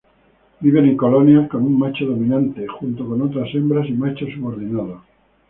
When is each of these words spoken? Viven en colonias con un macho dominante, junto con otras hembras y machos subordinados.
Viven 0.61 0.85
en 0.87 0.97
colonias 0.97 1.47
con 1.47 1.61
un 1.63 1.77
macho 1.77 2.07
dominante, 2.07 2.65
junto 2.67 3.05
con 3.07 3.21
otras 3.21 3.53
hembras 3.53 3.87
y 3.87 3.93
machos 3.93 4.31
subordinados. 4.33 5.01